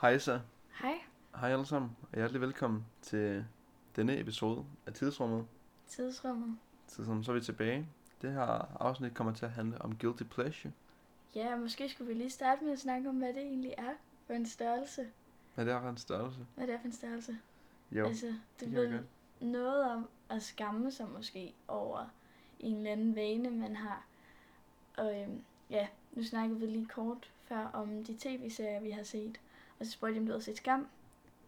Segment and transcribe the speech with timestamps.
[0.00, 0.40] Hej så.
[0.82, 0.94] Hej,
[1.40, 3.44] Hej alle sammen, og hjertelig velkommen til
[3.96, 5.46] denne episode af Tidsrummet.
[5.88, 6.58] tidsrummet.
[6.88, 7.88] Tidsrummet, så er vi tilbage.
[8.22, 8.42] Det her
[8.82, 10.72] afsnit kommer til at handle om guilty pleasure.
[11.34, 13.92] Ja, måske skulle vi lige starte med at snakke om, hvad det egentlig er
[14.26, 15.08] for en størrelse.
[15.54, 16.46] Hvad det er for en størrelse?
[16.54, 17.38] Hvad det er for en størrelse.
[17.92, 19.02] Jo, altså, det det er godt.
[19.40, 22.06] noget om at skamme sig måske over
[22.60, 24.04] en eller anden vane, man har.
[24.96, 29.40] Og øhm, ja, nu snakkede vi lige kort før om de tv-serier, vi har set.
[29.80, 30.86] Og så spurgte jeg, om du havde set Skam.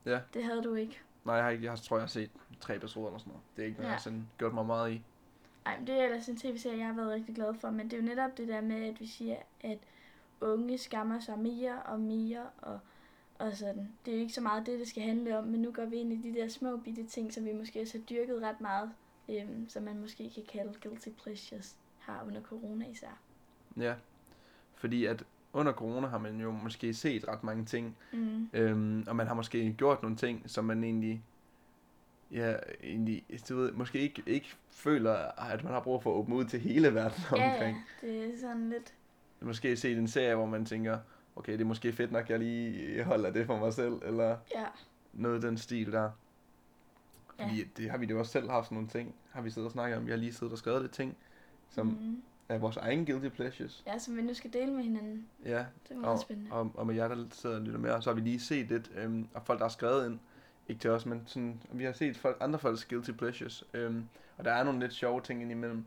[0.07, 0.21] Ja.
[0.35, 1.01] Det havde du ikke.
[1.25, 2.31] Nej, jeg har ikke, jeg tror jeg har set
[2.61, 3.45] tre episoder eller sådan noget.
[3.57, 3.91] Det er ikke noget, Ja.
[3.91, 5.03] jeg har sådan gjort mig meget i.
[5.67, 7.93] Ej, men det er ellers en tv-serie, jeg har været rigtig glad for, men det
[7.93, 9.79] er jo netop det der med, at vi siger, at
[10.41, 12.81] unge skammer sig mere og mere, og,
[13.39, 13.93] og sådan.
[14.05, 15.97] Det er jo ikke så meget det, det skal handle om, men nu går vi
[15.97, 18.93] ind i de der små bitte ting, som vi måske også har dyrket ret meget,
[19.29, 23.19] øhm, som man måske kan kalde guilty pleasures, har under corona især.
[23.77, 23.95] Ja,
[24.75, 28.49] fordi at under corona har man jo måske set ret mange ting, Mm.
[28.53, 31.23] øhm, og man har måske gjort nogle ting, som man egentlig,
[32.31, 35.13] ja, egentlig, du ved, måske ikke, ikke føler,
[35.51, 37.77] at man har brug for at åbne ud til hele verden Ja, omkring.
[38.03, 38.95] ja, det er sådan lidt,
[39.41, 40.99] måske set en serie, hvor man tænker,
[41.37, 44.65] okay, det er måske fedt nok, jeg lige holder det for mig selv, eller ja,
[45.13, 46.11] noget af den stil der.
[47.39, 47.45] Ja.
[47.45, 49.73] Fordi det har vi jo også selv haft sådan nogle ting, har vi siddet og
[49.73, 50.07] snakket om.
[50.07, 51.17] Vi har lige siddet og skrevet lidt ting,
[51.71, 52.23] som mm.
[52.55, 53.83] Er vores egen guilty pleasures.
[53.87, 55.27] ja, som vi nu skal dele med hinanden.
[55.45, 56.53] Ja, Det er meget og, spændende.
[56.53, 58.69] og, og med jer, der sidder og lytter med, og så har vi lige set
[58.69, 60.19] lidt, øhm, og folk, der har skrevet ind,
[60.69, 64.05] ikke til os, men sådan, vi har set folk, andre folks guilty pleasures, øhm,
[64.39, 65.85] og der er nogle lidt sjove ting indimellem,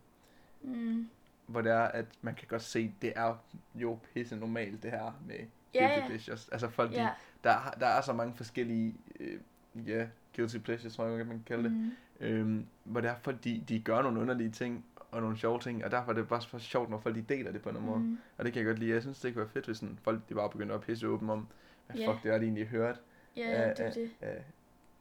[0.61, 1.09] Mm.
[1.47, 3.35] hvor det er, at man kan godt se, det er
[3.75, 5.35] jo pisse normalt, det her med
[5.73, 6.49] Ja, guilty pleasures.
[6.51, 7.09] Altså folk, de, Ja,
[7.43, 9.39] der, er- der er så mange forskellige, øh,
[9.87, 11.71] ja, guilty pleasures, tror jeg, man kan kalde det.
[11.71, 11.91] mm.
[12.19, 15.91] Øhm, hvor det er, fordi de gør nogle underlige ting, og nogle sjove ting, og
[15.91, 17.99] derfor er det bare så sjovt, når folk de deler det på en måde.
[17.99, 18.17] Mm.
[18.37, 18.91] Og det kan jeg godt lide.
[18.91, 21.29] Jeg synes, det kunne være fedt, hvis sådan, folk de bare begynder at pisse åben
[21.29, 21.47] om,
[21.87, 22.11] hvad Ja.
[22.11, 23.01] fuck det er, de egentlig hørt,
[23.37, 24.11] Ja, Ja, det er det.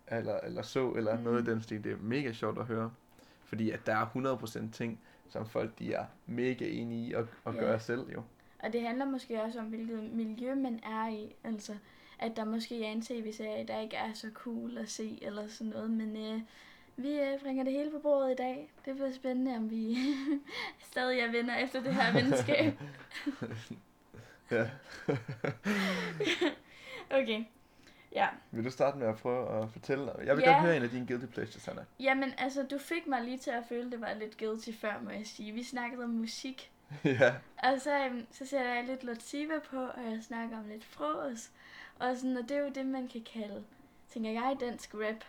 [0.08, 1.22] eller, eller så, eller Mm.
[1.22, 1.84] noget af den stil.
[1.84, 2.90] Det er mega sjovt at høre.
[3.44, 7.54] Fordi at der er 100% ting, som folk de er mega enige i at, at
[7.54, 7.60] Ja.
[7.60, 8.22] gøre selv, jo.
[8.62, 11.34] Og det handler måske også om, hvilket miljø man er i.
[11.44, 11.72] Altså,
[12.18, 15.70] at der måske er en tv-serie, der ikke er så cool at se, eller sådan
[15.72, 15.90] noget.
[15.90, 16.40] Men øh,
[17.02, 18.70] vi øh, bringer det hele på bordet i dag.
[18.84, 19.96] Det bliver spændende, om vi
[20.90, 22.74] stadig er venner efter det her venskab.
[24.50, 24.70] ja.
[27.10, 27.44] Okay.
[28.12, 28.28] Ja.
[28.50, 30.12] Vil du starte med at prøve at fortælle?
[30.24, 30.52] Jeg vil Ja.
[30.52, 31.84] godt høre en af dine guilty pleasures, Hanna.
[32.00, 35.10] Jamen, altså, du fik mig lige til at føle, det var lidt guilty før, må
[35.10, 35.52] jeg sige.
[35.52, 36.70] Vi snakkede om musik.
[37.04, 37.34] ja.
[37.62, 41.50] Og så, øhm, så sætter jeg lidt Lotsiva på, og jeg snakker om lidt fros.
[41.98, 43.64] Og, sådan, og det er jo det, man kan kalde,
[44.08, 45.24] tænker jeg, dansk rap.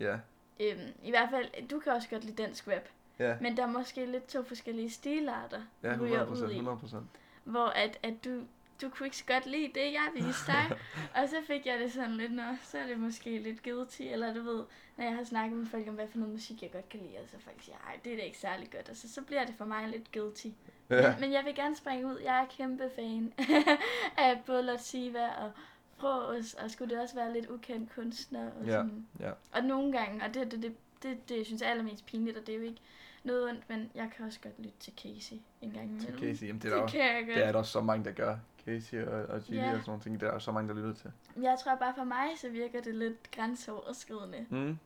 [0.00, 0.16] Ja.
[0.60, 2.88] Øhm, I hvert fald, du kan også godt lide dansk rap.
[3.18, 3.36] Ja.
[3.40, 6.44] Men der er måske lidt to forskellige stilarter, Ja, du ryger 100%.
[6.44, 6.58] ud i.
[6.58, 6.96] 100%.
[7.44, 8.42] Hvor at, at du,
[8.82, 10.78] du kunne ikke så godt lide det, jeg viste dig.
[11.22, 14.02] og så fik jeg det sådan lidt, nå, så er det måske lidt guilty.
[14.02, 14.64] Eller du ved,
[14.96, 17.16] når jeg har snakket med folk om, hvad for noget musik jeg godt kan lide.
[17.22, 18.88] Og så folk siger, ej, det er da ikke særlig godt.
[18.88, 20.46] Og så, så bliver det for mig lidt guilty.
[20.90, 21.10] Ja.
[21.10, 22.18] Men, men jeg vil gerne springe ud.
[22.24, 23.32] Jeg er kæmpe fan
[24.26, 25.52] af både Lotsiva og
[26.00, 28.50] Fros, og skulle det også være lidt ukendt kunstner.
[28.60, 28.70] Og, Ja.
[28.72, 29.06] sådan.
[29.20, 29.30] Ja.
[29.52, 32.46] og nogle gange, og det, det, det, det, det synes jeg er allermest pinligt, og
[32.46, 32.80] det er jo ikke
[33.24, 36.00] noget ondt, men jeg kan også godt lytte til Casey en gang imellem.
[36.18, 37.36] Til Casey, jamen det er, der, det også, kan jeg godt.
[37.36, 38.36] det er der også så mange, der gør.
[38.64, 39.64] Casey og, og Gilly Ja.
[39.66, 41.12] og sådan nogle ting, det er der så mange, der lytter til.
[41.42, 44.46] Jeg tror bare for mig, så virker det lidt grænseoverskridende.
[44.50, 44.78] Mm.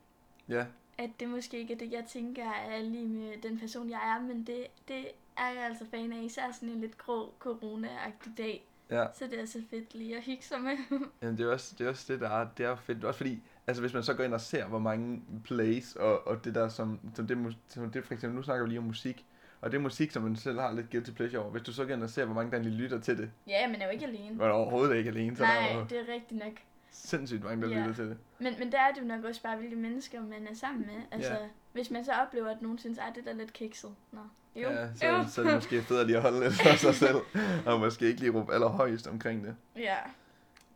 [0.49, 0.65] Ja,
[0.97, 4.21] At det måske ikke er det, jeg tænker er lige med den person, jeg er,
[4.21, 5.05] men det, det
[5.37, 6.23] er jeg altså fan af.
[6.23, 8.65] Især sådan en lidt grå corona-agtig dag.
[8.91, 9.05] Ja.
[9.13, 10.77] Så det er så fedt lige at hygge sig med.
[11.21, 13.03] Jamen, det er også det, er også det der er, det er fedt.
[13.03, 16.45] Også fordi, altså hvis man så går ind og ser, hvor mange plays, og, og
[16.45, 19.25] det der som, som det, som det for eksempel, nu snakker vi lige om musik,
[19.61, 21.51] og det er musik, som man selv har lidt guilty pleasure over.
[21.51, 23.67] Hvis du så går ind og ser, hvor mange der egentlig lytter til det, ja,
[23.67, 24.39] men er jo ikke alene.
[24.39, 26.53] var der overhovedet ikke alene, så der er Nej, det er rigtigt nok.
[26.91, 27.79] sindssygt mange, der Ja.
[27.79, 28.17] lytter til det.
[28.39, 31.01] Men, men der er det jo nok også bare, hvilke mennesker man er sammen med.
[31.11, 31.37] Altså, Ja.
[31.75, 33.95] Hvis man så oplever, at nogen synes, at det er lidt kikset.
[34.11, 34.19] Nå,
[34.55, 35.23] jo, Ja, jo.
[35.23, 37.17] så, så er det måske federe lige at holde lidt for sig selv,
[37.67, 39.55] og måske ikke lige råbe allerhøjest omkring det.
[39.75, 39.97] ja.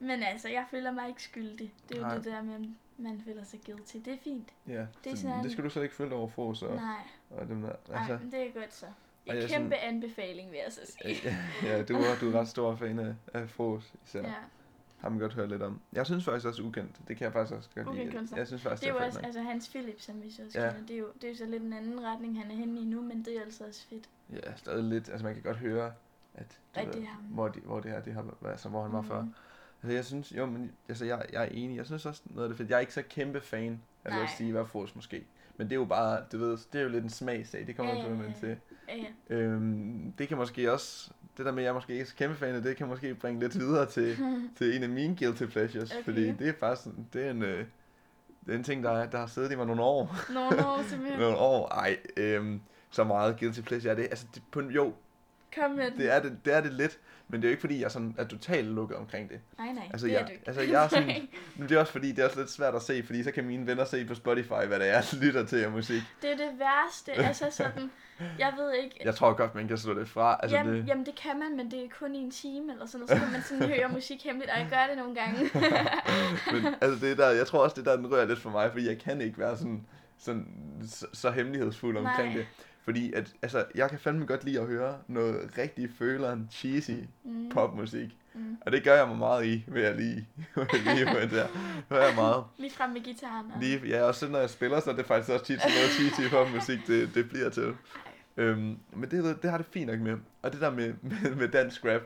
[0.01, 1.73] Men altså, jeg føler mig ikke skyldig.
[1.89, 2.15] Det er jo Nej.
[2.15, 2.61] det der med, at
[2.97, 3.95] man føler sig guilty.
[4.05, 4.49] Det er fint.
[4.67, 6.65] Ja, Det er så, sådan- det skal du så ikke føle over for, så.
[6.67, 6.95] Nej,
[7.29, 8.85] Og dem der, nej, altså, men det er godt så.
[9.25, 11.37] En kæmpe anbefaling, vil jeg så sige.
[11.63, 14.21] ja, du er, du er ret stor fan af, af Fros, især.
[14.21, 14.33] Ja.
[15.01, 15.81] Har man godt hørt lidt om.
[15.93, 16.95] Jeg synes faktisk også ukendt.
[17.07, 18.17] Det kan jeg faktisk også godt Ukendt lide.
[18.17, 18.37] kunstner.
[18.37, 20.69] Jeg synes faktisk, Det er jo også, altså Hans Philip, som vi så også Ja.
[20.71, 22.81] kender, det er, jo, det er jo så lidt en anden retning, han er henne
[22.81, 24.09] i nu, men det er altså også fedt.
[24.33, 25.09] Ja, stadig lidt.
[25.09, 25.91] Altså man kan godt høre,
[26.35, 28.91] at At det er hvor, de, hvor det her, det har, været- altså, hvor han
[28.91, 29.09] var Mhm.
[29.09, 29.25] før.
[29.83, 31.77] Altså jeg synes, jo, men altså, jeg, jeg er enig.
[31.77, 32.69] Jeg synes også noget af det fedt.
[32.69, 34.23] Jeg er ikke så kæmpe fan af Nej.
[34.23, 35.25] at sige, hvad Fros måske.
[35.57, 37.67] Men det er jo bare, du ved, det er jo lidt en smagssag.
[37.67, 38.33] Det kommer Ja, ja, ja, ja, ja.
[38.39, 38.57] til.
[38.87, 38.95] Ja,
[39.29, 39.35] ja.
[39.35, 42.35] Øhm, det kan måske også det der med, at jeg måske ikke er så kæmpe
[42.35, 44.17] fan af, det kan måske bringe lidt videre til,
[44.57, 45.91] til en af mine guilty pleasures.
[45.91, 46.03] Okay.
[46.03, 47.65] Fordi det er faktisk sådan- det er en, øh,
[48.45, 50.15] det er en ting, der, er- der har siddet i mig nogle år.
[50.33, 51.19] Nogle år simpelthen.
[51.23, 51.67] nogle år.
[51.67, 54.03] Ej, øhm, så meget guilty pleasure er det.
[54.03, 54.93] Altså, det, på, jo,
[55.57, 55.99] Kom med den.
[55.99, 56.99] det er det, det er det lidt.
[57.31, 59.39] Men det er jo ikke fordi, jeg sådan er totalt lukket omkring det.
[59.57, 60.43] Nej, nej, Altså, det jeg, er du ikke.
[60.47, 62.81] altså, jeg er sådan, men det er også fordi, det er også lidt svært at
[62.81, 65.57] se, fordi så kan mine venner se på Spotify, hvad det er, jeg lytter til
[65.57, 66.01] af musik.
[66.21, 67.11] Det er det værste.
[67.27, 67.91] Altså sådan,
[68.39, 69.01] jeg ved ikke...
[69.03, 70.39] Jeg tror godt, man kan slå det fra.
[70.43, 72.85] Altså, jamen, det, jamen, det kan man, men det er kun i en time eller
[72.85, 73.09] sådan noget.
[73.21, 75.39] Så kan man sådan høre musik hemmeligt, og jeg gør det nogle gange.
[76.53, 78.49] men, altså, det er der, jeg tror også, det er der, den rører lidt for
[78.49, 79.85] mig, fordi jeg kan ikke være sådan,
[80.17, 80.47] sådan
[80.87, 82.37] så, så hemmelighedsfuld omkring Nej.
[82.37, 82.47] det.
[82.89, 86.91] Fordi at, altså, jeg kan fandme godt lide at høre noget rigtig føleren, cheesy
[87.23, 87.49] Mm.
[87.49, 88.17] popmusik.
[88.33, 88.57] Mm.
[88.61, 91.27] Og det gør jeg mig meget i, vil jeg lige, vil jeg lige på der.
[91.27, 91.49] Det
[91.89, 92.43] hører jeg meget.
[92.57, 93.51] Lige frem med gitaren.
[93.51, 93.61] Og...
[93.61, 96.29] Lige, ja, også når jeg spiller, så er det faktisk også tit sådan noget cheesy
[96.33, 97.73] popmusik, det, det bliver til.
[98.37, 100.17] Øhm, men det, det har det fint nok med.
[100.41, 102.01] Og det der med, med, med dansk rap,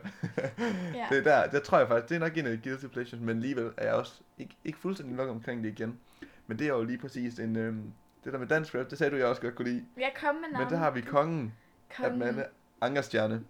[0.94, 1.06] Ja.
[1.16, 3.70] det der, der tror jeg faktisk, det er nok en af guilty pleasures, men alligevel
[3.76, 5.98] er jeg også ikke, ikke fuldstændig nok omkring det igen.
[6.46, 7.82] Men det er jo lige præcis en, øhm,
[8.24, 9.84] det der med dansk rap, det sagde du, jeg også godt kunne lide.
[9.96, 10.66] Jeg kom med navnet.
[10.66, 11.54] Men der har vi kongen,
[11.90, 12.18] at Kongen.
[12.18, 12.44] man
[12.80, 13.44] Angerstjerne.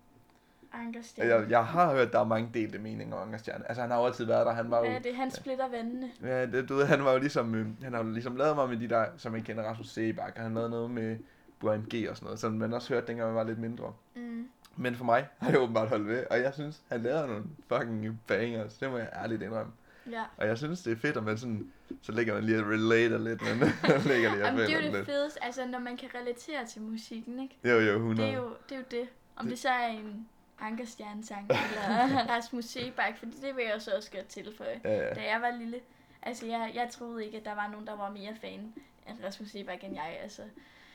[0.73, 1.35] Ankerstjerne.
[1.35, 3.69] Jeg, jeg har hørt, der er mange delte meninger om Angerstjerne.
[3.69, 4.85] Altså han har jo altid været der, han var jo...
[4.85, 6.11] Ja, det han splitter vandene.
[6.23, 8.69] Ja, det, du ved, han var jo ligesom, øh, han har jo ligesom lavet mig
[8.69, 11.17] med de der, som man kender, Rasmus Sebak, og han lavede noget med
[11.61, 13.93] Brian G og sådan noget, som man også hørte, dengang man var lidt mindre.
[14.15, 14.49] Mm.
[14.77, 18.21] Men for mig har det åbenbart holdt ved, og jeg synes, han lavede nogle fucking
[18.27, 19.73] bangers, det må jeg ærligt indrømme.
[20.11, 20.23] Ja.
[20.37, 21.73] Og jeg synes, det er fedt, at man sådan,
[22.03, 23.59] så lægger man lige og relater lidt, men
[24.11, 25.07] lægger lige og Jamen, det er jo det lidt.
[25.07, 27.57] fedeste, altså når man kan relatere til musikken, ikke?
[27.65, 28.29] Jo, jo, 100.
[28.29, 28.73] Det er jo det.
[28.73, 29.09] Er jo det.
[29.37, 30.29] Om Det- det så er en
[30.61, 34.81] Ankerstjerne-sang, eller Rasmus Sebak, for det vil jeg så også godt tilføje.
[34.85, 35.15] Ja, ja.
[35.15, 35.81] Da jeg var lille,
[36.23, 38.73] altså jeg, jeg troede ikke, at der var nogen, der var mere fan
[39.07, 40.43] af Rasmus Sebak end jeg, altså.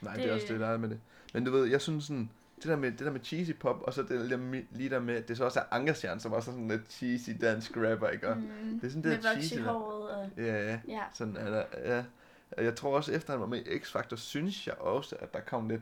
[0.01, 1.00] Nej, Det- det er også det, der er med det.
[1.33, 2.29] Men du ved, jeg synes sådan,
[2.63, 5.15] det der med, det der med cheesy pop, og så det der lige der med,
[5.15, 8.29] at det så også er Angerstjern, som også er sådan lidt cheesy dansk rapper, ikke?
[8.29, 10.79] Og Mm, det er sådan det der cheesy håret, og Ja, ja.
[10.88, 11.01] ja.
[11.13, 11.63] Sådan er der,
[11.95, 12.03] ja.
[12.57, 15.39] Og Jeg tror også, efter han var med i X-Factor, synes jeg også, at der
[15.39, 15.81] kom lidt,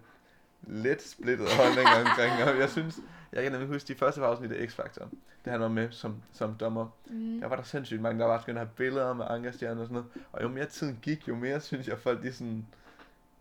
[0.61, 2.49] lidt splittet holdninger omkring.
[2.53, 2.95] Og jeg synes,
[3.33, 5.05] jeg kan nemlig huske de første par afsnit af X-Factor,
[5.45, 6.87] det han var med som, som dommer.
[7.09, 7.39] Mm.
[7.39, 9.93] Der var der sindssygt mange, der var begyndt at have billeder med Ankerstjerne og sådan
[9.93, 10.09] noget.
[10.31, 12.65] Og jo mere tiden gik, jo mere synes jeg, folk de sådan,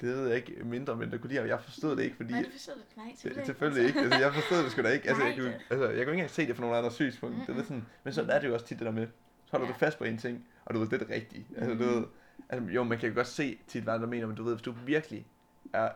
[0.00, 2.30] det ved jeg ikke, mindre, men det kunne lide, og jeg forstod det ikke, fordi...
[2.32, 2.84] Nej, du forstod det.
[2.96, 4.00] Nej, Det, selvfølgelig, selvfølgelig ikke.
[4.00, 5.08] Altså, jeg forstod det sgu da ikke.
[5.08, 7.36] Altså, jeg, kunne, det- altså, jeg kunne ikke engang se det fra nogen andres synspunkt.
[7.40, 9.06] Det er lidt sådan, men sådan er det jo også tit det der med.
[9.46, 9.72] Så holder Ja.
[9.72, 11.46] du fast på en ting, og du ved, det er det rigtige.
[11.56, 11.86] Altså, du Mhm.
[11.94, 12.04] ved,
[12.48, 14.62] altså, jo, man kan jo godt se tit, hvad andre mener, men du ved, hvis
[14.62, 15.26] du virkelig
[15.72, 15.88] er,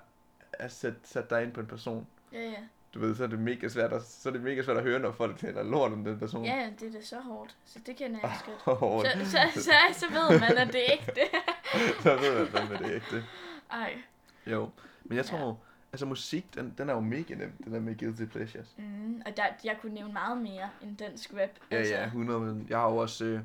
[0.52, 2.54] er sat, sat dig ind på en person, Ja, ja.
[2.94, 4.98] du ved, så er det mega svært at, så er det mega svært at høre,
[4.98, 6.44] når folk taler lort om den person.
[6.44, 7.56] Ja, ja, det er da så hårdt.
[7.64, 8.78] Så det kender jeg godt.
[8.80, 9.08] Hårdt.
[9.08, 11.20] Så, så, så, så ved man, at det er ægte.
[12.02, 13.24] så ved man, hvad det er ægte.
[13.72, 14.02] Ej.
[14.46, 14.70] Jo,
[15.04, 15.54] men jeg tror, Ja.
[15.92, 18.74] altså musik, den, den er jo mega nem, den der med guilty pleasures.
[18.78, 21.50] Mm, og der, jeg kunne nævne meget mere end dansk rap.
[21.70, 23.40] Ja, ja, 100 men Jeg har jo også, øh,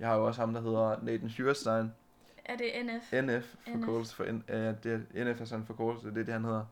[0.00, 1.92] jeg har jo også ham, der hedder Nathan Feuerstein.
[2.44, 3.12] Er det NF?
[3.22, 6.32] NF forkortelse for N, øh, det, er- NF er sådan en forkortelse, det er det,
[6.34, 6.64] han hedder.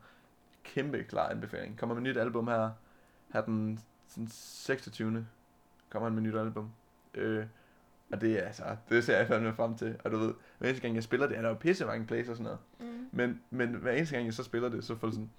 [0.63, 1.77] Kæmpe klar anbefaling.
[1.79, 2.69] Kommer med et nyt album her,
[3.33, 3.79] her den,
[4.15, 5.27] den 26.
[5.89, 6.71] Kommer han med et nyt album.
[7.13, 7.45] Øh,
[8.11, 9.95] og det er altså, det ser jeg fandme frem til.
[10.03, 12.35] Og du ved, hver eneste gang jeg spiller det, er jo pisse mange plays og
[12.37, 12.59] sådan noget.
[12.79, 12.86] Mm.
[13.11, 15.29] Men, men hver eneste gang jeg så spiller det, så får sådan,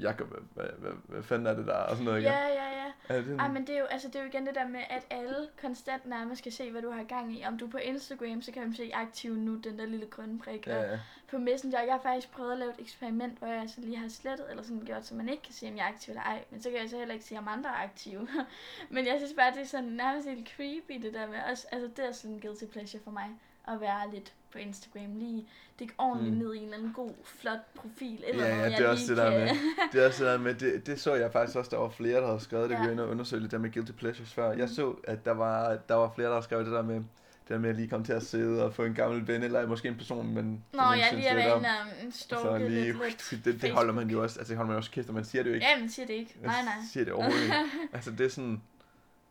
[0.00, 1.74] Jakob, hvad, hvad, hvad, hvad fanden er det der?
[1.74, 2.30] Og sådan noget, ikke?
[2.30, 2.92] Ja, ja, ja.
[3.08, 4.68] Er det sådan, Ej, men det er, jo, altså, det er jo igen det der
[4.68, 7.44] med, at alle konstant nærmest skal se, hvad du har gang i.
[7.44, 10.38] Om du er på Instagram, så kan man se aktiv nu, den der lille grønne
[10.38, 10.66] prik.
[10.66, 10.98] Ja, ja.
[11.30, 14.08] på Messenger, jeg har faktisk prøvet at lave et eksperiment, hvor jeg altså lige har
[14.08, 16.44] slettet, eller sådan gjort, så man ikke kan se, om jeg er aktiv eller ej.
[16.50, 18.28] Men så kan jeg så heller ikke se, om andre er aktive.
[18.94, 21.38] men jeg synes bare, det er sådan nærmest helt creepy, det der med.
[21.50, 23.28] Også, altså, det er sådan en guilty pleasure for mig,
[23.68, 25.16] at være lidt på Instagram.
[25.18, 25.46] Lige
[25.80, 26.40] dykke ordentligt Mm.
[26.40, 26.46] mm.
[26.46, 28.24] ned i en eller anden god, flot profil.
[28.28, 29.40] Eller Ja, noget, ja, jeg det er også det der kan...
[29.40, 29.48] med,
[29.92, 32.20] det er også det der med, det, det så jeg faktisk også, der var flere,
[32.20, 32.80] der havde skrevet det, Ja.
[32.80, 34.48] vi var inde og undersøge lidt der med Guilty Pleasures før.
[34.48, 34.68] Jeg Mhm.
[34.68, 37.70] så, at der var, der var flere, der skrev det der med, det der med
[37.70, 40.34] at lige komme til at sidde og få en gammel ven, eller måske en person,
[40.34, 41.58] men Nå, jeg lige er om.
[41.58, 41.68] inde
[42.08, 42.92] og Så lige,
[43.32, 45.14] lidt, det, det holder man jo også, altså det holder man jo også kæft, og
[45.14, 45.66] man siger det jo ikke.
[45.74, 46.36] Ja, men siger det ikke.
[46.42, 46.72] Nej, nej.
[46.72, 47.56] Jeg siger det overhovedet ikke.
[47.94, 48.62] Altså det er sådan,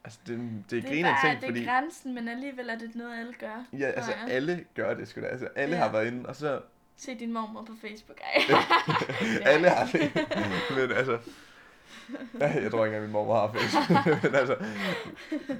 [0.03, 2.77] altså det, det er Det er griner ting, det fordi, er grænsen, men alligevel er
[2.77, 3.65] det noget, alle gør.
[3.79, 5.81] ja, altså alle gør det sgu da, altså alle Ja.
[5.83, 6.61] har været inde, og så,
[6.97, 8.19] Se din mormor på Facebook.
[8.21, 8.43] Ej.
[9.53, 10.11] alle har det,
[10.77, 11.17] men altså,
[12.39, 14.55] ja, jeg tror ikke engang, min mor har Facebook, men altså,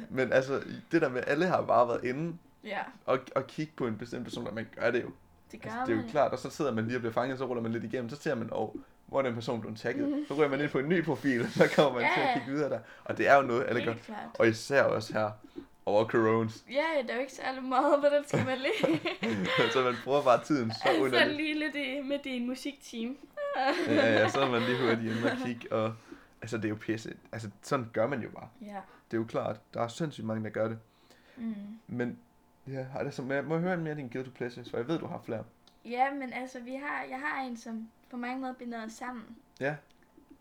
[0.10, 3.88] men altså, det der med, alle har bare været inde, ja, og, og kigge på
[3.88, 5.10] en bestemt person, og man gør det jo.
[5.51, 6.05] det gør Altså, det er man.
[6.05, 8.10] jo klart, og så sidder man lige og bliver fanget, så ruller man lidt igennem,
[8.10, 8.69] så ser man, åh,
[9.12, 10.25] hvor er den person blevet tagget?
[10.27, 12.51] Så ryger man ind på en ny profil, så kommer man Ja, til at kigge
[12.51, 12.80] videre der.
[13.03, 13.91] Og det er jo noget, alle gør.
[13.91, 14.25] Helt klart.
[14.39, 15.32] Og især også her
[15.86, 16.65] over coronas.
[16.72, 19.01] Ja, der er jo ikke særlig meget, hvordan skal man lige?
[19.74, 21.36] så man bruger bare tiden så så underligt.
[21.38, 23.18] lige lidt i, i en musikteam.
[23.88, 25.72] Ja, ja, så er man lige hurtigt inde og kigge.
[25.72, 25.94] Og,
[26.41, 27.13] altså det er jo pisse.
[27.32, 28.48] Altså sådan gør man jo bare.
[28.62, 28.65] Ja.
[29.12, 29.60] Det er jo klart.
[29.74, 30.80] Der er sindssygt mange, der gør det.
[31.38, 31.56] Mm.
[31.88, 32.18] Men
[32.68, 34.77] ja, har det så, må jeg, må jeg høre mere af din guilty pleasures, for
[34.77, 35.44] jeg ved, du har flere.
[35.86, 39.38] Ja, men altså, vi har, jeg har en, som på mange måder binder os sammen.
[39.60, 39.75] Ja.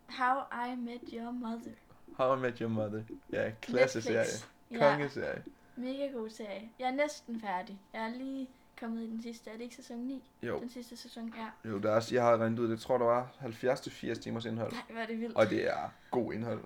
[0.09, 1.71] How I Met Your Mother.
[2.17, 3.03] How I Met Your Mother.
[3.31, 4.25] Ja, klasse serie.
[4.71, 5.43] Ja, Kongeserie.
[5.75, 6.69] mega god serie.
[6.79, 7.79] Jeg er næsten færdig.
[7.93, 8.47] Jeg er lige
[8.79, 9.49] kommet i den sidste.
[9.49, 10.23] Er det ikke sæson 9?
[10.43, 11.69] Jo, Den sidste sæson, ja.
[11.69, 14.71] jo der er, jeg har regnet ud, det tror der var 70-80 timers indhold.
[14.71, 15.35] Nej, hvor er det vildt.
[15.35, 16.59] Og det er god indhold.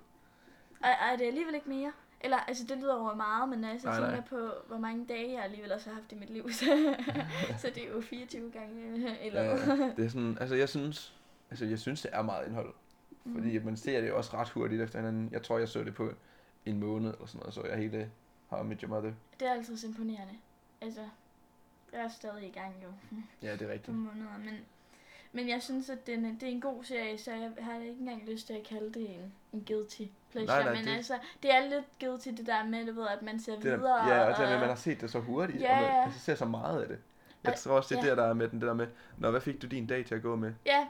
[0.81, 1.91] Og, og er det alligevel ikke mere?
[2.21, 4.21] Eller, altså det lyder over meget, men når jeg så Nej, tænker nej.
[4.21, 6.95] på, hvor mange dage jeg alligevel også har haft i mit liv, så,
[7.57, 9.55] så det er jo 24 gange eller Ja,
[9.97, 11.15] det er sådan, altså jeg synes,
[11.49, 12.73] altså jeg synes, det er meget indhold.
[13.33, 15.29] Fordi at man ser det også ret hurtigt efter hinanden.
[15.31, 16.11] Jeg tror, jeg så det på
[16.65, 18.11] en måned eller sådan noget, så jeg hele
[18.51, 19.13] I Met Your Mother.
[19.39, 20.33] Det er altid så imponerende.
[20.81, 21.01] Altså,
[21.93, 22.87] jeg er stadig i gang jo
[23.47, 23.97] Ja, det er på rigtigt.
[23.97, 24.53] måneder, men,
[25.31, 28.29] men jeg synes, at den, det er en god serie, så jeg har ikke engang
[28.29, 30.01] lyst til at kalde det en, en guilty
[30.35, 30.63] pleasure.
[30.63, 31.13] Nej, nej, men det- altså,
[31.43, 34.07] det er lidt guilty det der med, du ved, at man ser Det er, videre.
[34.07, 36.03] ja, og det der med, at man har set det så hurtigt, Ja, og man
[36.05, 36.97] altså, ser så meget af det.
[37.43, 38.09] Jeg Og- tror også, det er ja.
[38.09, 38.87] der, der er med den, det der med,
[39.17, 40.53] Nå, hvad fik du din dag til at gå med?
[40.65, 40.87] Ja,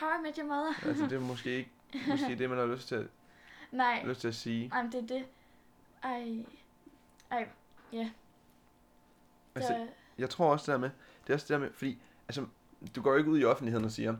[0.00, 0.72] How I Met Your Mother.
[0.88, 1.70] Altså, det er måske ikke
[2.08, 3.06] måske det, man har lyst til, at,
[3.72, 4.70] Nej, lyst til at sige.
[4.72, 5.24] Ej, men det er det.
[6.02, 6.44] Ej,
[7.30, 7.48] ej,
[7.92, 8.10] ja.
[9.54, 9.86] Altså, Så,
[10.18, 10.90] jeg tror også det der med,
[11.26, 11.98] det er også det der med, fordi,
[12.28, 12.46] altså,
[12.96, 14.16] du går jo ikke ud i offentligheden og siger,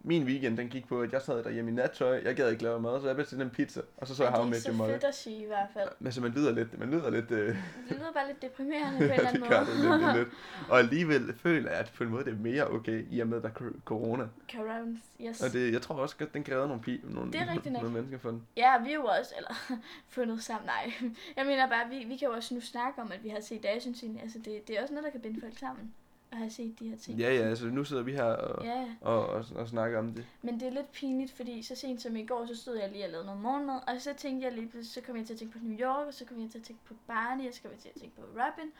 [0.00, 2.80] min weekend, den gik på, at jeg sad derhjemme i nattøj, jeg gad ikke lave
[2.80, 4.78] mad, så jeg bestilte en pizza, og så så jeg How I det er Met
[4.78, 5.88] så fedt at sige i hvert fald.
[5.98, 7.56] Men så man lyder lidt, man lyder lidt, øh, Det
[7.90, 9.70] lyder bare lidt deprimerende på en eller det anden gør måde.
[9.70, 10.28] det lidt, lidt, lidt.
[10.70, 13.36] Og alligevel føler jeg, at på en måde det er mere okay, i og med,
[13.36, 14.24] at der er cor- corona.
[14.52, 15.42] Corons, yes.
[15.42, 17.90] Og det, jeg tror også, at den redde nogle, pi- nogle, Det er rigtigt nogle
[17.90, 18.42] mennesker for den.
[18.56, 19.78] Ja, vi er jo også, eller
[20.16, 20.92] fundet sammen, nej.
[21.36, 23.62] Jeg mener bare, vi, vi kan jo også nu snakke om, at vi har set
[23.62, 25.94] det, synes egentlig, altså det, det er også noget, der kan binde folk sammen.
[26.32, 27.18] At have set de her ting.
[27.18, 30.24] Ja, ja, altså nu sidder vi her og, Ja, og, og, og snakker om det.
[30.42, 33.04] men det er lidt pinligt, fordi så sent som i går, så stod jeg lige
[33.04, 35.58] og lavede noget morgenmad, og så tænkte jeg lige så kom jeg til at tænke
[35.58, 37.70] på New York, og så kom jeg til at tænke på Barney, og så kom
[37.70, 38.70] jeg til at tænke på Robin,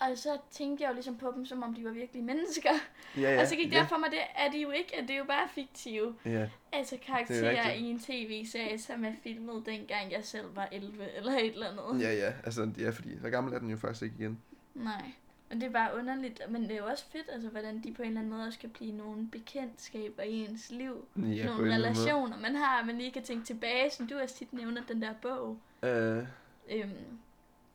[0.00, 2.70] og så tænkte jeg jo ligesom på dem, som om de var virkelige mennesker.
[3.16, 5.02] Ja, Ja, og så gik det ja, for mig, det er de jo ikke, at
[5.02, 6.14] det er jo bare fiktive.
[6.24, 11.16] ja, Altså karakterer er i en tv-serie, som er filmet dengang jeg selv var 11
[11.16, 12.02] eller et eller andet.
[12.02, 14.38] ja, ja, altså, ja, fordi så gammel er den jo faktisk ikke igen.
[14.74, 15.12] Nej.
[15.48, 18.02] Men det er bare underligt, men det er jo også fedt, altså hvordan de på
[18.02, 21.04] en eller anden måde også kan blive nogle bekendtskaber i ens liv.
[21.16, 24.82] Ja, nogle relationer, man har, man lige kan tænke tilbage, som du også tit nævner,
[24.88, 25.58] den der bog.
[25.82, 26.22] Øh,
[26.70, 26.88] Øhm,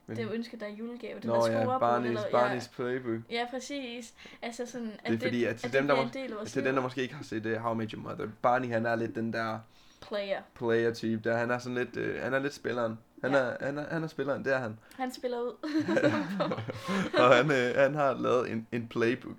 [0.08, 3.20] men, det er jo ønsket dig julegave, den Nå der ja, Barney's, eller, Barney's Playbook.
[3.32, 4.14] ja, ja, præcis.
[4.42, 6.32] Altså sådan, at Det er fordi, at til at dem, der bliver må- en del
[6.32, 8.28] af vores Til den, der måske ikke har set uh, How I Met Your Mother,
[8.42, 9.60] Barney han er lidt den der
[10.02, 10.42] player.
[10.56, 12.98] player-type, der han er sådan lidt, uh, han er lidt spilleren.
[13.22, 13.38] Han, Ja.
[13.38, 14.80] er, han, er, han er spilleren, det er han.
[14.96, 15.54] Han spiller ud.
[17.24, 19.36] og han, øh, han har lavet en, en playbook,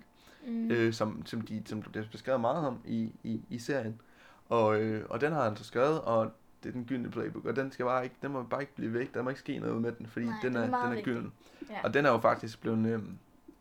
[0.47, 0.71] mm.
[0.71, 4.01] øh, som, som, de, som der er beskrevet meget om i, i, i serien.
[4.49, 6.31] Og, øh, og den har han så skrevet, og
[6.63, 8.93] det er den gyldne playbook, og den, skal bare ikke, den må bare ikke blive
[8.93, 10.89] væk, der må ikke ske noget med den, fordi Nej, den den er er, meget
[10.91, 11.33] den er gylden.
[11.69, 11.75] Ja.
[11.83, 12.99] Og den er jo faktisk blevet, øh,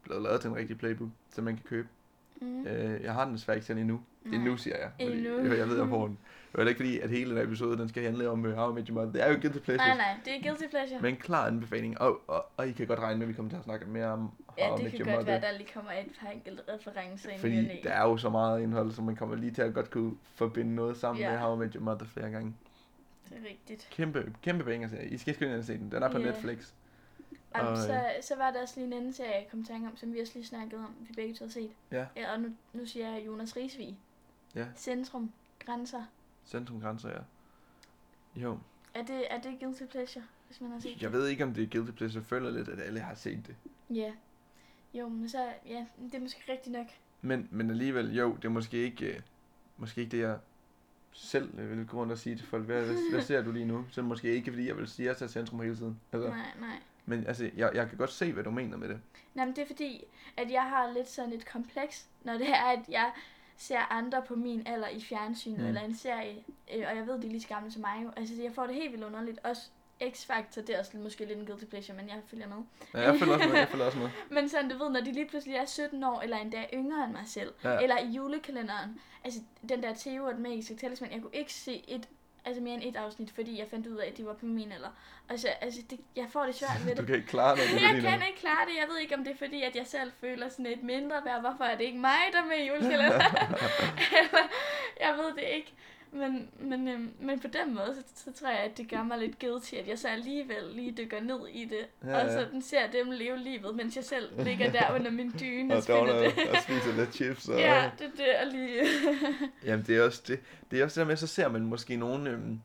[0.02, 1.88] blevet lavet til en rigtig playbook, som man kan købe.
[2.40, 2.66] Mm.
[2.66, 4.00] Øh, jeg har den desværre ikke til endnu.
[4.24, 4.34] Nej.
[4.34, 4.90] Endnu, siger jeg.
[5.00, 5.54] Fordi, Endnu.
[5.56, 6.18] Jeg, ved, jeg får den.
[6.52, 8.74] Det er ikke fordi, at hele den episode, den skal handle om uh, How I
[8.74, 9.12] Met Your Mother.
[9.12, 9.76] Det er jo guilty pleasures.
[9.88, 11.00] Nej, nej, det er guilty pleasure.
[11.00, 12.00] Men en klar anbefaling.
[12.00, 14.06] Og, og, og I kan godt regne med, at vi kommer til at snakke mere
[14.06, 15.40] om ja, How I det Met kan Your godt Mother.
[15.40, 17.76] være, der lige kommer et par enkelte referencer ind i Fordi og næ.
[17.82, 20.74] der er jo så meget indhold, så man kommer lige til at godt kunne forbinde
[20.74, 21.30] noget sammen Ja.
[21.30, 22.54] med How I Met Your Mother flere gange.
[23.28, 23.88] Det er rigtigt.
[23.90, 25.08] Kæmpe, kæmpe banger serie.
[25.08, 25.90] I skal skynde jer se den.
[25.92, 26.24] Den er på Ja.
[26.26, 26.72] Netflix.
[27.60, 29.86] Um, Og, så, så var der også lige en anden serie, jeg kom i tanke
[29.88, 31.70] om, som vi også lige snakkede om, vi begge to har set.
[31.92, 32.06] Ja.
[32.16, 33.98] ja og nu, nu siger jeg Jonas Risvig.
[34.54, 34.66] Ja.
[34.76, 36.04] Centrum, grænser.
[36.46, 37.20] Centrum Grænser, ja.
[38.42, 38.58] Jo.
[38.94, 41.62] Er det, er det guilty pleasure, hvis man har set Jeg ved ikke, om det
[41.62, 42.20] er guilty pleasure.
[42.20, 43.56] Jeg føler lidt, at alle har set det.
[43.64, 43.96] det?
[43.96, 44.12] Ja.
[44.94, 46.86] Jo, men så, ja, det er måske rigtigt nok.
[47.22, 49.20] Men, men alligevel, jo, det er måske ikke, øh,
[49.76, 50.38] måske ikke det, jeg
[51.12, 52.64] selv øh, vil gå rundt og sige til folk.
[52.64, 53.84] Hvad, hvad, hvad ser du lige nu?
[53.90, 56.00] Så det måske ikke, fordi jeg vil sige, at jeg tager centrum hele tiden.
[56.12, 56.76] Altså, Nej, nej.
[57.06, 59.00] men altså, jeg, jeg kan godt se, hvad du mener med det.
[59.34, 60.04] Nej, men det er fordi,
[60.36, 63.12] at jeg har lidt sådan et kompleks, når det er, at jeg
[63.56, 65.66] ser andre på min alder i fjernsynet Mm.
[65.66, 66.36] eller en serie,
[66.74, 68.06] øh, og jeg ved, de er lige så gamle som mig.
[68.16, 69.38] Altså, jeg får det helt vildt underligt.
[69.44, 69.62] Også
[70.02, 72.56] X-Factor, det er også måske lidt en guilty pleasure, men jeg følger med.
[72.94, 74.08] Ja, jeg følger også med, jeg følger også med.
[74.40, 77.12] Men sådan, du ved, når de lige pludselig er 17 år, eller endda yngre end
[77.12, 77.78] mig selv, ja.
[77.78, 81.84] eller i julekalenderen, altså den der Theo og den magiske talisman, jeg kunne ikke se
[81.88, 82.08] et,
[82.44, 84.72] altså mere end et afsnit, fordi jeg fandt ud af, at de var på min
[84.72, 84.88] alder.
[85.30, 87.06] Og så, altså, det, jeg får det svært Du det.
[87.06, 87.62] kan ikke klare det.
[87.82, 88.74] Jeg kan ikke klare det.
[88.80, 91.40] Jeg ved ikke, om det er fordi, at jeg selv føler sådan et mindre værd.
[91.40, 93.22] Hvorfor er det ikke mig, der er med i julekalenderen?
[94.18, 94.44] Eller,
[95.00, 95.72] jeg ved det ikke.
[96.14, 99.18] Men, men, øhm, men på den måde, så, så tror jeg, at det gør mig
[99.18, 101.86] lidt guilty, at jeg så alligevel lige dykker ned i det.
[102.04, 102.32] Ja, Ja, og ja.
[102.32, 105.76] så den ser dem leve livet, mens jeg selv ligger der under min dyne og,
[105.76, 106.26] Og spiller det.
[106.50, 107.48] og spiser lidt chips.
[107.48, 108.82] Og, ja, det er det, og lige...
[109.66, 110.40] Jamen, det er også det.
[110.70, 112.60] Det er også det der med, så ser man måske nogen, øhm,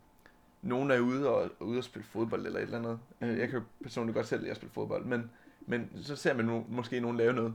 [0.61, 2.99] nogen er ude og, ude og spille fodbold eller et eller andet.
[3.21, 5.31] Øh, Jeg kan jo personligt godt selv lide at spille fodbold, men,
[5.65, 7.53] men så ser man nu, måske nogen lave noget,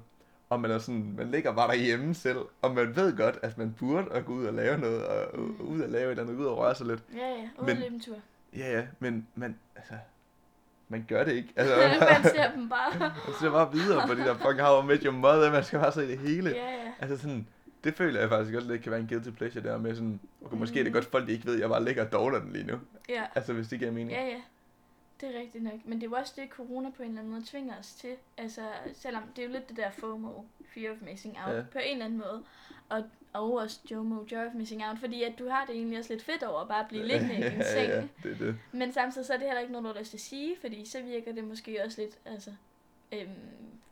[0.52, 3.74] og man er sådan, man ligger bare derhjemme selv, og man ved godt, at man
[3.78, 5.56] burde at gå ud og lave noget, og Mm.
[5.60, 7.02] ud og lave et eller andet, ud og røre sig lidt.
[7.16, 8.16] Ja, ja, ud Men- løbe en tur.
[8.56, 9.92] Ja, ja, men man, altså,
[10.88, 11.48] man gør det ikke.
[11.56, 12.98] Altså, Man ser dem bare.
[13.00, 15.78] man ser bare videre på de der fucking How I Met Your Mother, man skal
[15.78, 16.50] bare se det hele.
[16.50, 16.92] Ja, ja.
[17.00, 17.46] Altså sådan,
[17.84, 20.56] det føler jeg faktisk godt lidt kan være en guilty pleasure der med sådan, okay,
[20.56, 20.94] måske er det Mhm.
[20.94, 22.74] godt folk, de ikke ved, at jeg bare ligger og dogler den lige nu.
[23.08, 24.10] Ja, Altså, hvis det giver mening.
[24.10, 24.40] ja, ja.
[25.22, 25.72] Det er rigtigt nok.
[25.84, 28.14] Men det er jo også det, corona på en eller anden måde tvinger os til.
[28.38, 28.60] Altså,
[28.94, 30.30] selvom det er jo lidt det der FOMO,
[30.74, 31.56] Fear of Missing Out, Ja.
[31.58, 31.64] ja.
[31.72, 32.42] på en eller anden måde.
[32.88, 36.12] Og, og også JOMO, Joy of Missing Out, fordi at du har det egentlig også
[36.12, 37.88] lidt fedt over at bare blive liggende i din ja, seng.
[37.88, 38.56] ja, det er det.
[38.72, 40.84] Men samtidig så er det heller ikke noget, du har lyst til at sige, fordi
[40.86, 42.50] så virker det måske også lidt, altså,
[43.12, 43.28] øhm,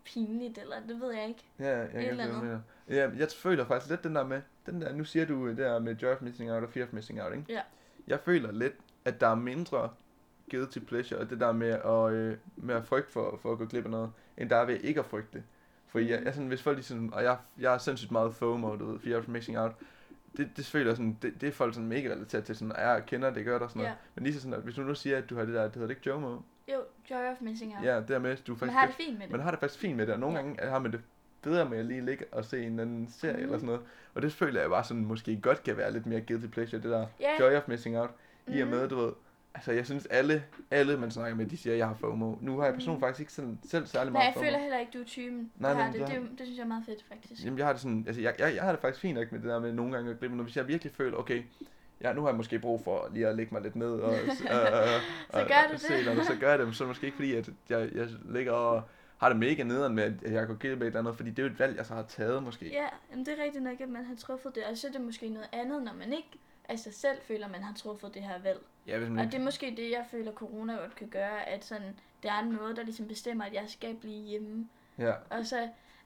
[0.05, 1.45] pinligt, eller det ved jeg ikke.
[1.59, 2.43] Ja, jeg kan eller andet.
[2.43, 2.61] mener.
[2.89, 5.97] Ja, jeg føler faktisk lidt den der med, den der, nu siger du der med
[5.97, 7.45] joy of missing out og fear of missing out, ikke?
[7.49, 7.61] Ja.
[8.07, 9.91] Jeg føler lidt, at der er mindre
[10.51, 13.65] guilty pleasure, og det der med at, øh, med at frygte for, for at gå
[13.67, 15.43] glip af noget, end der er ved ikke at frygte det.
[15.89, 16.27] For jeg, Mhm.
[16.27, 19.19] jeg, sådan, hvis folk sådan, og jeg, jeg er sindssygt meget FOMO, du ved, fear
[19.19, 19.73] of missing out,
[20.37, 23.31] det, det føler sådan, det, det er folk sådan mega relateret til, sådan, jeg kender
[23.31, 23.91] det godt og sådan noget.
[23.91, 23.97] Ja.
[24.15, 25.73] Men lige så sådan, at hvis du nu siger, at du har det der, det
[25.75, 26.37] hedder det ikke JOMO?
[26.69, 26.75] Jo,
[27.11, 27.85] Joy of Missing Out.
[27.85, 29.31] Ja, det der med, at du Man faktisk har det fint med det.
[29.33, 30.43] man har det faktisk fint med det, og nogle Ja.
[30.45, 31.01] gange har man det
[31.43, 33.43] bedre med at lige ligge og se en anden serie Mhm.
[33.43, 33.81] eller sådan noget.
[34.15, 36.91] Og det føler jeg bare sådan, måske godt kan være lidt mere guilty pleasure, det
[36.91, 37.41] der Ja.
[37.41, 38.11] joy of missing out.
[38.47, 38.77] I og Mhm.
[38.77, 39.13] med, du ved,
[39.55, 42.35] altså jeg synes alle, alle man snakker med, de siger, at jeg har FOMO.
[42.41, 43.07] Nu har jeg personligt Mhm.
[43.09, 44.47] faktisk ikke sådan, selv særlig Nej, meget jeg FOMO.
[44.47, 45.53] føler heller ikke, du er typen.
[45.57, 47.45] Nej, Nej, nej, det, det det, det, synes jeg er meget fedt, faktisk.
[47.45, 49.41] Jamen jeg har det sådan, altså jeg, jeg, jeg har det faktisk fint nok med
[49.41, 51.43] det der med nogle gange at glemme, når hvis jeg virkelig føler, okay,
[52.03, 54.29] ja, nu har jeg måske brug for lige at lægge mig lidt ned og, øh,
[54.39, 56.05] Så gør du se det.
[56.07, 58.83] noget, så gør jeg det, men så måske ikke fordi, at jeg, jeg ligger og
[59.19, 61.39] har det mega nederen med, at jeg går glip af et eller andet, fordi det
[61.39, 62.67] er jo et valg, jeg så har taget måske.
[62.73, 64.63] Ja, men det er rigtigt nok, at man har truffet det.
[64.71, 66.29] Og så er det måske noget andet, når man ikke
[66.69, 68.61] altså selv føler, at man har truffet det her valg.
[68.91, 69.33] Ja, hvis man Og ikke...
[69.33, 72.77] det er måske det, jeg føler, corona godt kan gøre, at sådan, der er noget,
[72.77, 74.69] der ligesom bestemmer, at jeg skal blive hjemme.
[74.99, 75.59] Ja, Og så, altså,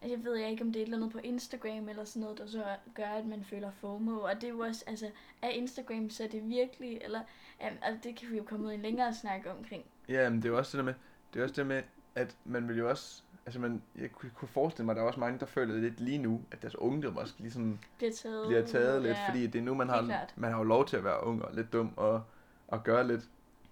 [0.03, 2.39] jeg ved jeg ikke, om det er et eller andet på Instagram eller sådan noget,
[2.39, 4.21] der så gør, at man føler FOMO.
[4.21, 5.11] Og det er jo også, altså,
[5.43, 7.21] er Instagram så det virkelig, eller,
[7.61, 9.85] um, altså, det kan vi jo komme ud i en længere snak omkring.
[10.09, 10.95] ja men det er jo også det der med,
[11.35, 11.83] det er også det med,
[12.15, 15.21] at man vil jo også, altså man, jeg kunne, forestille mig, at der er også
[15.21, 18.47] mange, der føler lidt lige nu, at deres ungdom også ligesom Bliver taget.
[18.47, 19.29] bliver taget lidt, ja.
[19.29, 21.55] fordi det er nu, man har, man har jo lov til at være ung og
[21.55, 22.23] lidt dum og,
[22.69, 23.21] og gøre lidt,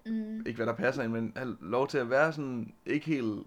[0.07, 0.43] Mm.
[0.47, 3.47] ikke hvad der passer ind, men have lov til at være sådan, ikke helt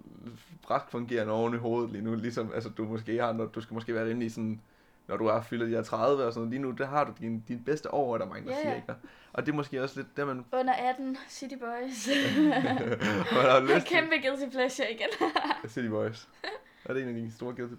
[0.72, 3.74] rask fungerende oven i hovedet lige nu, ligesom, altså du måske har, når, du skal
[3.74, 4.62] måske være rimelig sådan,
[5.08, 7.44] når du er fyldt her 30 og sådan noget, lige nu, der har du din,
[7.48, 8.94] din bedste år, er der mange, der Ja, siger, ikke?
[9.34, 12.08] Og det er måske også lidt, der man, Under 18, City Boys.
[13.36, 15.08] man har lyst til, Kæmpe guilty pleasure igen.
[15.74, 16.30] City Boys.
[16.86, 17.74] Er det en af dine store guilty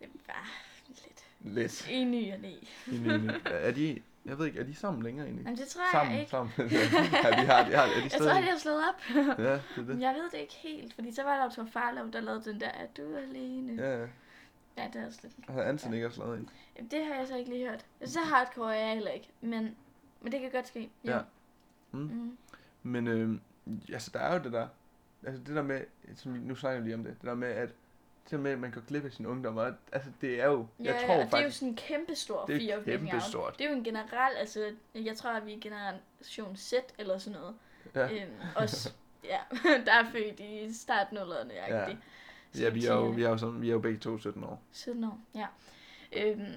[0.00, 0.36] er bare
[0.88, 1.54] lidt.
[1.54, 1.88] Lidt.
[1.90, 2.48] I ny og næ.
[2.86, 3.30] I ny, ny.
[3.44, 5.44] Er de, jeg ved ikke, er de sammen længere egentlig?
[5.44, 6.30] Men det tror jeg Sammen, ikke.
[6.30, 6.52] sammen.
[6.58, 6.64] ja,
[7.30, 9.16] de har, de har, er de Jeg tror, de har slået op.
[9.16, 10.00] Ja, det er Men det.
[10.00, 12.60] jeg ved det ikke helt, fordi så var der jo Tom Farlov, der lavede den
[12.60, 13.82] der, at du er alene.
[13.82, 14.06] Ja, Ja, ja.
[14.78, 15.34] ja det er også lidt.
[15.48, 16.50] Har Anton ikke også lavet en?
[16.76, 17.86] Jamen, det har jeg så ikke lige hørt.
[18.04, 19.76] Så hardcore er jeg heller ikke, men,
[20.20, 20.90] men det kan godt ske.
[21.04, 21.18] Ja.
[21.92, 21.98] Mm.
[22.00, 22.06] Mm.
[22.14, 22.36] Mm.
[22.82, 23.38] Men øh,
[23.92, 24.68] altså, der er jo det der,
[25.26, 25.80] altså det der med,
[26.14, 27.74] som nu snakker vi lige om det, det der med, at
[28.38, 30.94] med, at man går glip af sin ungdom, og altså det er jo, Ja, jeg
[30.94, 32.84] tror og det er jo faktisk, sådan en kæmpe stor det er out.
[32.84, 33.58] kæmpestort.
[33.58, 37.40] Det er jo en generel, altså, jeg tror, at vi er generation Z eller sådan
[37.40, 37.54] noget.
[37.94, 38.22] Ja.
[38.24, 38.92] Øhm, også,
[39.24, 39.38] ja,
[39.86, 41.78] der er født i startnullerne, Ja.
[41.78, 41.96] ja.
[42.58, 44.62] ja, vi er jo, vi er jo, sådan, vi er jo begge to 17 år.
[44.72, 45.46] 17 år, ja.
[46.12, 46.54] Øhm,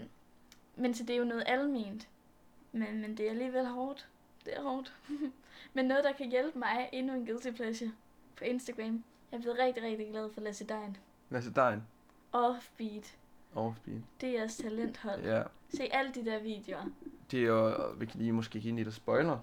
[0.76, 2.08] men så det er jo noget alment.
[2.72, 4.08] Men, men det er alligevel hårdt.
[4.46, 4.94] Det er hårdt.
[5.74, 7.92] men noget, der kan hjælpe mig, endnu en guilty pleasure
[8.36, 9.04] på Instagram.
[9.32, 10.98] Jeg er blevet rigtig, rigtig glad for Lasse Dein.
[11.30, 11.84] Lasse Dein,
[12.32, 13.18] Offbeat.
[13.56, 14.02] Offbeat.
[14.22, 15.24] Det er jeres talenthold.
[15.24, 16.86] Ja, Se alle de der videoer.
[17.32, 19.38] det er jo, vi kan lige måske give en lille spoiler.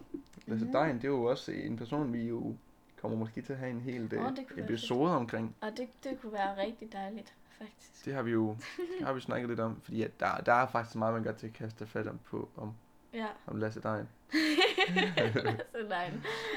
[0.47, 0.73] Lasse Mhm.
[0.75, 2.55] Dein, det er jo også en person, vi jo
[2.97, 5.57] kommer måske til at have en hel være episode omkring.
[5.61, 8.05] Og det, det kunne være rigtig dejligt, faktisk.
[8.05, 8.57] Det har vi jo
[8.99, 11.37] det har vi snakket lidt om, fordi at der, der er faktisk meget, man godt
[11.37, 12.73] til at kaste fat om, på, om,
[13.15, 13.27] Ja.
[13.47, 14.09] om Lasse Dein.
[15.73, 16.11] så nej.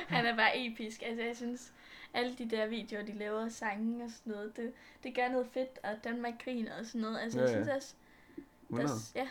[0.07, 1.01] Han er bare episk.
[1.05, 1.73] Altså, jeg synes,
[2.13, 4.73] alle de der videoer, de laver sange og sådan noget, det,
[5.03, 7.19] det gør noget fedt, og Danmark griner og sådan noget.
[7.19, 7.63] Altså, Ja, jeg ja.
[7.63, 7.95] synes også,
[8.69, 8.89] 100.
[9.13, 9.27] der, ja,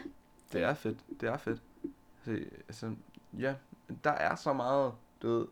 [0.53, 0.99] Det er fedt.
[1.21, 1.63] Det er fedt.
[2.27, 2.95] Altså, altså,
[3.39, 3.55] ja,
[4.05, 4.93] der er så meget,
[5.23, 5.47] du ved,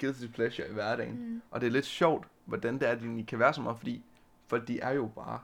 [0.00, 1.28] guilty pleasure i hverdagen.
[1.32, 3.78] mm, Og det er lidt sjovt, hvordan det er, at egentlig kan være så meget,
[3.78, 4.04] fordi
[4.46, 5.40] folk de er jo bare...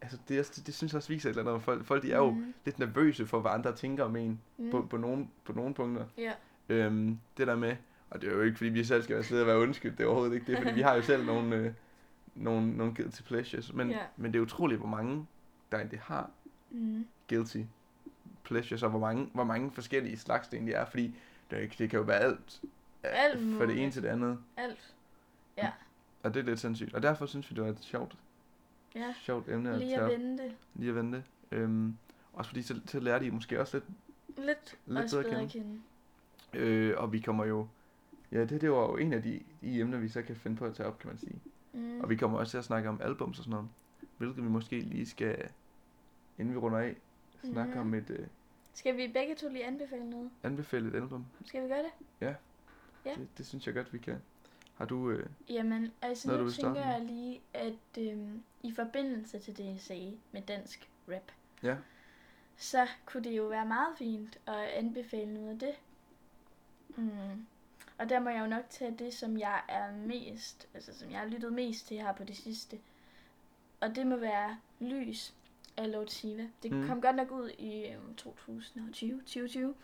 [0.00, 1.64] Altså, det, det, det synes jeg også viser et eller andet.
[1.64, 4.70] Folk, folk de er jo mm, lidt nervøse for, hvad andre tænker om en mm,
[4.70, 6.04] på, på, nogle, på nogle punkter.
[6.18, 6.32] ja,
[6.68, 7.76] Øhm, det der med,
[8.14, 10.04] og det er jo ikke, fordi vi selv skal være sidde og være undskyldt, det
[10.04, 11.72] er overhovedet ikke det, fordi vi har jo selv nogle, øh,
[12.34, 13.98] nogle, nogle guilty pleasures, men, Ja.
[14.16, 15.26] men det er utroligt, hvor mange,
[15.72, 16.30] der egentlig har
[16.70, 17.58] mm, guilty
[18.44, 21.14] pleasures, og hvor mange, hvor mange forskellige slags det egentlig er, fordi
[21.50, 22.60] det, er ikke- det kan jo være alt
[23.02, 23.78] Alt fra det muligt.
[23.78, 24.38] ene til det andet.
[24.56, 24.94] Alt.
[26.22, 26.94] Og det er lidt sindssygt.
[26.94, 28.16] Og derfor synes vi, det var et sjovt,
[28.94, 30.52] Ja, sjovt emne at lige at vente.
[30.74, 31.24] Lige at vente.
[31.52, 31.96] Øhm,
[32.32, 33.84] også fordi så, så lærer de måske også lidt.
[34.46, 35.80] Lidt, Lidt bedre at at kende.
[36.54, 37.66] Øh, og vi kommer jo...
[38.32, 40.64] Ja, det, det var jo en af de, de emner, vi så kan finde på
[40.64, 41.40] at tage op, kan man sige.
[41.72, 42.00] Mm.
[42.00, 43.68] Og vi kommer også til at snakke om albums og sådan noget.
[44.18, 45.48] Hvilket vi måske lige skal,
[46.38, 46.96] inden vi runder af,
[47.44, 47.80] snakke Mhm.
[47.80, 48.26] om et øh,
[48.74, 50.30] Skal vi begge to lige anbefale noget?
[50.42, 51.26] anbefalet album.
[51.44, 51.90] Skal vi gøre det?
[52.20, 52.34] Ja.
[53.04, 54.22] Det, det synes jeg godt, vi kan.
[54.74, 55.10] Har du...
[55.10, 56.94] Øh, Jamen, altså Noget, du nu starte tænker med?
[56.94, 61.32] jeg lige, at øhm, i forbindelse til det, jeg sagde med dansk rap,
[61.62, 61.76] Ja.
[62.56, 65.74] så kunne det jo være meget fint at anbefale noget af det.
[66.96, 67.46] Mm.
[67.98, 71.18] Og der må jeg jo nok tage det, som jeg er mest, altså som jeg
[71.18, 72.78] har lyttet mest til her på det sidste.
[73.80, 75.34] Og det må være Lys
[75.76, 76.48] af Lord Siva.
[76.62, 76.86] Det Mm.
[76.86, 79.74] kom godt nok ud i øhm, 2020, 2020.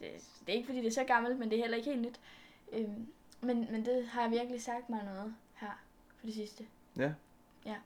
[0.00, 0.08] Det,
[0.48, 2.20] er ikke fordi det er så gammelt, men det er heller ikke helt nyt.
[2.72, 3.06] Øhm,
[3.40, 5.82] men, men det har virkelig sagt mig noget her
[6.20, 6.66] på det sidste.
[6.96, 7.12] Ja.
[7.66, 7.76] Ja,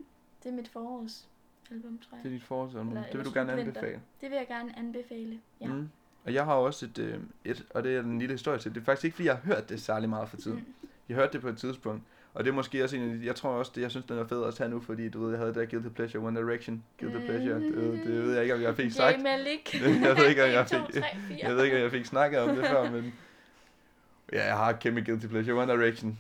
[0.43, 2.25] det er mit forårsalbum, tror jeg.
[2.25, 2.89] det er dit forårsalbum.
[2.89, 4.03] Eller- Det vil du gerne anbefale.
[4.21, 5.41] Det vil jeg gerne anbefale.
[5.61, 5.67] Ja.
[5.67, 5.89] Mm.
[6.25, 8.75] Og jeg har også et, øh, et, og det er en lille historie til.
[8.75, 10.59] Det er faktisk ikke, fordi jeg har hørt det særlig meget for tiden.
[10.59, 10.89] Mm.
[11.09, 12.03] Jeg hørte det på et tidspunkt.
[12.35, 14.19] Og det er måske også en af de, jeg tror også, det, jeg synes, den
[14.19, 16.41] er fed at tage nu, fordi du ved, jeg havde det der Guilty Pleasure, One
[16.41, 17.55] Direction, Guilty Pleasure.
[17.61, 19.17] Det, ved- det ved jeg ikke, om jeg fik sagt.
[19.17, 19.75] Jay Malik.
[20.05, 21.39] Jeg ved ikke, om jeg 1, 2, fik- 3, 4.
[21.43, 23.15] Jeg ved ikke, om jeg fik snakket om det før, men...
[24.33, 25.63] Ja, jeg har kæmpe guilty pleasure.
[25.63, 26.19] One Direction.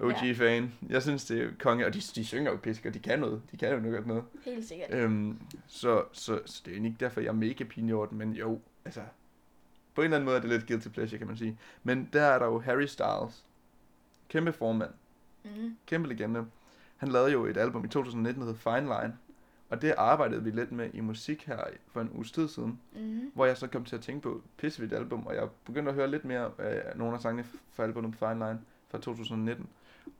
[0.00, 0.72] OG-fan.
[0.88, 1.86] Jeg synes, det er konge.
[1.86, 3.42] Og de, de synger jo pisk, og de kan noget.
[3.52, 4.22] De kan jo godt noget.
[4.44, 4.94] Helt sikkert.
[4.94, 9.00] Øhm, så, så, så det er ikke derfor, jeg er mega pinjort, men jo, altså...
[9.94, 11.58] På en eller anden måde er det lidt guilty pleasure, kan man sige.
[11.82, 13.44] Men der er der jo Harry Styles.
[14.28, 14.90] Kæmpe formand.
[15.44, 15.76] Mm.
[15.86, 16.46] Kæmpe legende.
[16.96, 19.18] Han lavede jo et album i 2019, der hed Fine Line.
[19.70, 22.80] Og det arbejdede vi lidt med i musik her for en uges tid siden.
[22.92, 23.30] Mm.
[23.34, 26.10] Hvor jeg så kom til at tænke på pissevidt album, og jeg begyndte at høre
[26.10, 29.68] lidt mere af nogle af sangene fra albumet Fine Line fra 2019.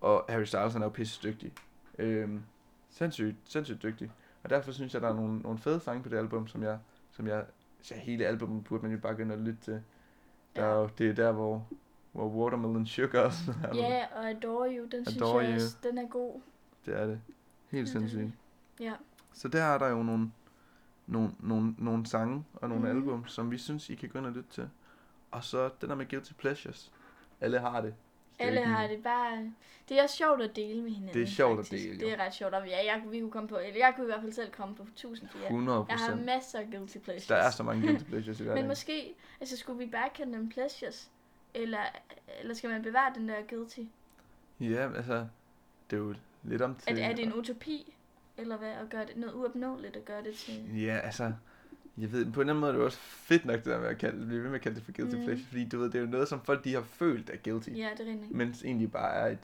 [0.01, 1.53] Og Harry Styles han er jo pisse dygtig.
[1.99, 2.42] Øhm,
[2.90, 4.11] sindssygt, sindssygt dygtig.
[4.42, 6.79] Og derfor synes jeg, der er nogle, nogle fede sange på det album, som jeg,
[7.11, 7.44] som jeg,
[7.82, 9.82] så hele albumet burde man jo bare ind og lytte til.
[10.56, 11.66] Der er jo, det er der, hvor,
[12.12, 13.76] hvor Watermelon Sugar også er.
[13.76, 15.54] Ja, og Adore You, den synes Adore jeg You.
[15.54, 16.40] også, den er god.
[16.86, 17.20] Det er det.
[17.70, 17.92] Helt det.
[17.92, 18.30] sindssygt.
[18.80, 18.92] Ja.
[19.32, 20.30] Så der er der jo nogle,
[21.06, 22.96] nogle, nogle, nogle sange og nogle mm.
[22.96, 24.68] album, som vi synes, I kan gå ind og lytte til.
[25.30, 26.92] Og så den der med Guilty Pleasures.
[27.40, 27.94] Alle har det.
[28.40, 29.53] Er Alle har det bare...
[29.88, 31.88] Det er også sjovt at dele med hinanden, Det er sjovt at faktisk.
[31.88, 32.07] dele, jo.
[32.07, 34.11] Det er ret sjovt, og ja, jeg, vi kunne komme på, eller jeg kunne i
[34.11, 35.44] hvert fald selv komme på 1000 flere.
[35.44, 37.26] 100 Jeg har masser af guilty pleasures.
[37.26, 40.48] Der er så mange Guilty Pleasures i Men måske, altså skulle vi bare kalde dem
[40.48, 41.11] pleasures?
[41.55, 41.81] Eller,
[42.40, 43.81] eller skal man bevare den der guilty?
[44.61, 45.26] Ja, altså,
[45.90, 47.03] det er jo lidt om Er, til...
[47.03, 47.94] er det en utopi?
[48.37, 48.70] Eller hvad?
[48.70, 50.81] At gøre det noget uopnåeligt at gøre det til...
[50.83, 51.33] Ja, altså,
[51.98, 53.88] jeg ved, på en eller anden måde er det også fedt nok det der med
[53.88, 55.22] at kalde, blive ved med at kalde det for Guilty Mm.
[55.24, 57.68] Pleasure, fordi du ved, det er jo noget, som folk de har følt er guilty,
[57.68, 58.31] Ja, det er rigtigt.
[58.35, 59.38] mens egentlig bare er et,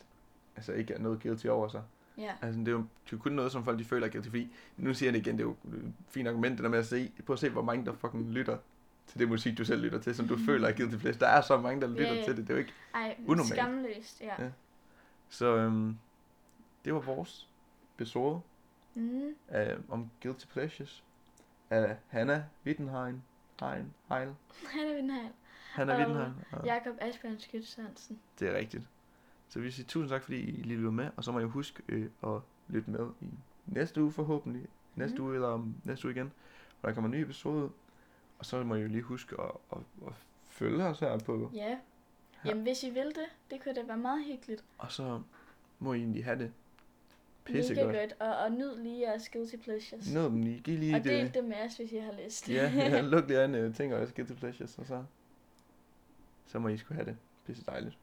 [0.57, 1.83] altså ikke er noget guilty over sig.
[2.19, 2.33] Ja.
[2.43, 4.51] Altså, det er jo, det er kun noget, som folk de føler er guilty, fordi
[4.77, 6.87] nu siger jeg det igen, det er jo et fint argument, det der med at
[6.87, 8.59] se, prøv at se, hvor mange der fucking lytter
[9.07, 11.21] til det musik, du selv lytter til, som du føler er guilty pleasure.
[11.21, 12.25] Der er så mange, der lytter ja.
[12.25, 12.73] til det, det er jo ikke...
[12.95, 13.49] Ej, Unormalt.
[13.61, 14.43] skamløst, ja.
[14.45, 14.51] Ja.
[15.29, 15.97] Så øhm,
[16.85, 17.49] det var vores
[17.99, 18.41] episode
[18.95, 19.21] Mm.
[19.49, 21.05] af, om guilty pleasures
[21.71, 23.21] af Hanna Wittenheim.
[23.61, 24.35] Hein, Heil.
[24.73, 25.29] Han den her.
[25.73, 26.33] Hanna Og Wittenheim.
[26.53, 28.19] Og Jakob Asbjørn Skytte Sørensen.
[28.39, 28.89] det er rigtigt.
[29.49, 31.45] Så vi vil sige tusind tak, fordi I lige lyttede med, og så må I
[31.45, 33.27] huske øh, at lytte med i
[33.67, 34.67] næste uge forhåbentlig.
[34.95, 35.25] Næste Mhm.
[35.25, 36.33] uge eller om næste uge igen,
[36.81, 37.71] hvor der kommer en ny episode.
[38.39, 40.13] Og så må I jo lige huske at, at, at
[40.49, 41.51] følge os her på.
[41.55, 41.79] Ja.
[42.45, 44.65] Jamen, hvis I vil det, det kunne da være meget hyggeligt.
[44.79, 45.23] Og så
[45.79, 46.53] må I egentlig have det
[47.49, 47.97] Mega pissegodt.
[47.97, 48.15] godt.
[48.21, 50.13] Og, og nyd lige jeres guilty pleasures.
[50.15, 50.61] Nød dem lige.
[50.61, 51.35] Giv lige og del det.
[51.35, 52.49] det med os, hvis I har lyst.
[52.49, 53.73] Ja, ja, luk lige øjnene.
[53.73, 54.79] Tænk også guilty pleasures.
[54.79, 55.05] Og så,
[56.47, 57.17] så må I sgu have det.
[57.47, 57.99] Pisse dejligt.